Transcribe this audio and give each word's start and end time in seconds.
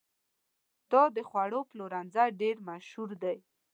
دا 0.91 1.03
د 1.15 1.17
خوړو 1.29 1.61
پلورنځی 1.69 2.27
ډېر 2.41 2.55
مشهور 2.69 3.09
دی. 3.23 3.37